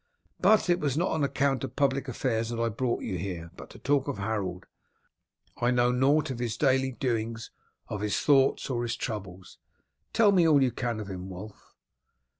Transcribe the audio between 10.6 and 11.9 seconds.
you can of him, Wulf."